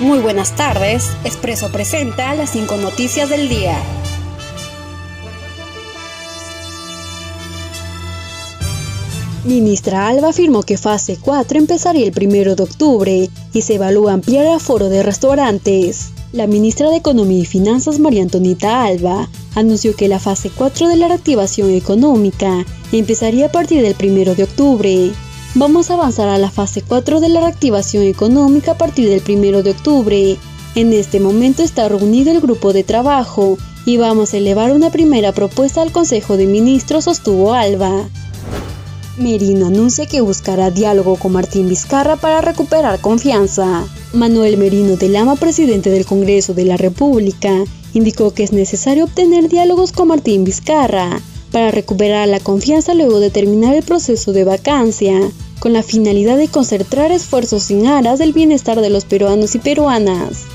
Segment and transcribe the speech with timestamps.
[0.00, 1.10] Muy buenas tardes.
[1.24, 3.76] Expreso presenta las cinco noticias del día.
[9.44, 14.46] Ministra Alba afirmó que fase 4 empezaría el 1 de octubre y se evalúa ampliar
[14.46, 16.12] el aforo de restaurantes.
[16.32, 20.96] La ministra de Economía y Finanzas, María Antonita Alba, anunció que la fase 4 de
[20.96, 25.10] la reactivación económica empezaría a partir del 1 de octubre.
[25.56, 29.64] Vamos a avanzar a la fase 4 de la reactivación económica a partir del 1
[29.64, 30.36] de octubre.
[30.76, 35.32] En este momento está reunido el grupo de trabajo y vamos a elevar una primera
[35.32, 38.08] propuesta al Consejo de Ministros, sostuvo Alba.
[39.18, 43.84] Merino anuncia que buscará diálogo con Martín Vizcarra para recuperar confianza.
[44.12, 49.48] Manuel Merino de Lama, presidente del Congreso de la República, indicó que es necesario obtener
[49.48, 55.18] diálogos con Martín Vizcarra para recuperar la confianza luego de terminar el proceso de vacancia,
[55.60, 60.46] con la finalidad de concentrar esfuerzos sin aras del bienestar de los peruanos y peruanas.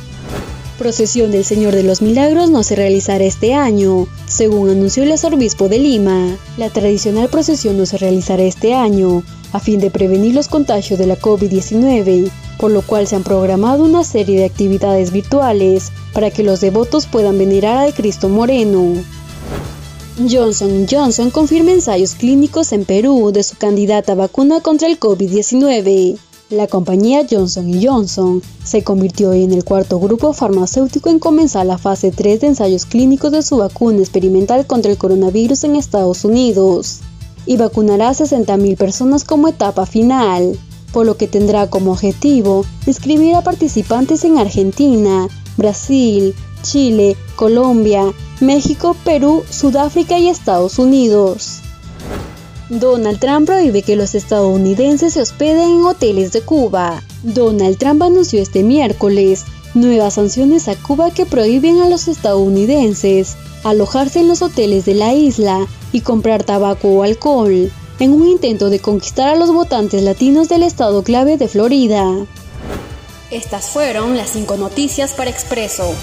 [0.77, 5.69] Procesión del Señor de los Milagros no se realizará este año, según anunció el arzobispo
[5.69, 6.35] de Lima.
[6.57, 11.07] La tradicional procesión no se realizará este año, a fin de prevenir los contagios de
[11.07, 16.43] la COVID-19, por lo cual se han programado una serie de actividades virtuales para que
[16.43, 18.95] los devotos puedan venerar al Cristo Moreno.
[20.17, 26.17] Johnson Johnson confirma ensayos clínicos en Perú de su candidata vacuna contra el COVID-19.
[26.51, 32.11] La compañía Johnson Johnson se convirtió en el cuarto grupo farmacéutico en comenzar la fase
[32.11, 37.01] 3 de ensayos clínicos de su vacuna experimental contra el coronavirus en Estados Unidos
[37.45, 40.57] y vacunará a 60.000 personas como etapa final,
[40.93, 45.27] por lo que tendrá como objetivo inscribir a participantes en Argentina,
[45.57, 51.61] Brasil, Chile, Colombia, México, Perú, Sudáfrica y Estados Unidos.
[52.69, 57.03] Donald Trump prohíbe que los estadounidenses se hospeden en hoteles de Cuba.
[57.23, 64.19] Donald Trump anunció este miércoles nuevas sanciones a Cuba que prohíben a los estadounidenses alojarse
[64.19, 68.79] en los hoteles de la isla y comprar tabaco o alcohol, en un intento de
[68.79, 72.03] conquistar a los votantes latinos del estado clave de Florida.
[73.31, 75.93] Estas fueron las cinco noticias para Expreso.